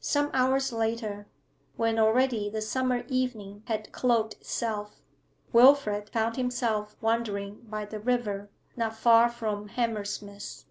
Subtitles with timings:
[0.00, 1.28] Some hours later,
[1.76, 5.00] when already the summer evening had cloaked itself,
[5.50, 10.66] Wilfrid found himself wandering by the river, not far from Hammersmith.